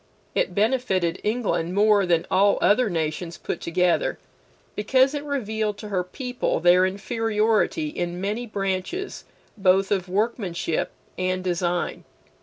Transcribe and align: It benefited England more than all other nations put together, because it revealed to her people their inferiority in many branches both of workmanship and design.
It 0.33 0.55
benefited 0.55 1.21
England 1.23 1.75
more 1.75 2.07
than 2.07 2.25
all 2.31 2.57
other 2.59 2.89
nations 2.89 3.37
put 3.37 3.61
together, 3.61 4.17
because 4.75 5.13
it 5.13 5.23
revealed 5.23 5.77
to 5.77 5.89
her 5.89 6.03
people 6.03 6.59
their 6.59 6.87
inferiority 6.87 7.89
in 7.89 8.19
many 8.19 8.47
branches 8.47 9.25
both 9.59 9.91
of 9.91 10.09
workmanship 10.09 10.89
and 11.19 11.43
design. 11.43 12.03